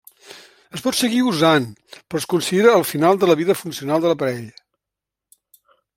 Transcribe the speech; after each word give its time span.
Es 0.77 0.83
pot 0.85 0.95
seguir 0.99 1.19
usant 1.31 1.67
però 1.97 2.21
es 2.23 2.27
considera 2.33 2.73
el 2.79 2.85
final 2.93 3.23
de 3.25 3.29
la 3.33 3.37
vida 3.43 3.57
funcional 3.61 4.03
de 4.07 4.11
l'aparell. 4.13 4.49